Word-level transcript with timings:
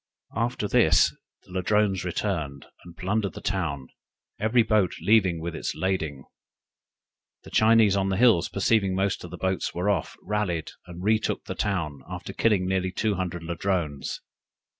After 0.35 0.67
this 0.67 1.15
the 1.43 1.51
Ladrones 1.51 2.03
returned, 2.03 2.65
and 2.83 2.97
plundered 2.97 3.33
the 3.33 3.39
town, 3.41 3.89
every 4.39 4.63
boat 4.63 4.95
leaving 4.99 5.37
it 5.37 5.41
with 5.41 5.71
lading. 5.75 6.23
The 7.43 7.51
Chinese 7.51 7.95
on 7.95 8.09
the 8.09 8.17
hills 8.17 8.49
perceiving 8.49 8.95
most 8.95 9.23
of 9.23 9.29
the 9.29 9.37
boats 9.37 9.75
were 9.75 9.91
off, 9.91 10.15
rallied, 10.23 10.71
and 10.87 11.03
retook 11.03 11.43
the 11.45 11.53
town, 11.53 11.99
after 12.09 12.33
killing 12.33 12.65
near 12.67 12.89
two 12.89 13.13
hundred 13.13 13.43
Ladrones. 13.43 14.21